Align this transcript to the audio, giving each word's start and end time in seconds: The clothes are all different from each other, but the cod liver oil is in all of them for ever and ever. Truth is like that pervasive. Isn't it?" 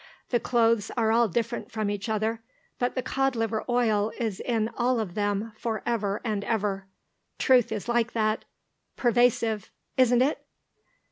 The 0.31 0.39
clothes 0.39 0.89
are 0.97 1.11
all 1.11 1.27
different 1.27 1.71
from 1.71 1.87
each 1.91 2.09
other, 2.09 2.41
but 2.79 2.95
the 2.95 3.03
cod 3.03 3.35
liver 3.35 3.63
oil 3.69 4.11
is 4.17 4.39
in 4.39 4.69
all 4.75 4.99
of 4.99 5.13
them 5.13 5.53
for 5.59 5.83
ever 5.85 6.21
and 6.23 6.43
ever. 6.43 6.87
Truth 7.37 7.71
is 7.71 7.87
like 7.87 8.13
that 8.13 8.43
pervasive. 8.95 9.69
Isn't 9.97 10.23
it?" 10.23 10.43